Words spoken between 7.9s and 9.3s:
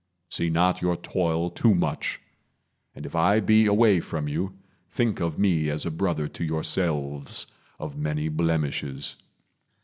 many blemishes.